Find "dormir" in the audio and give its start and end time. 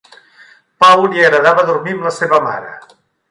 1.69-1.95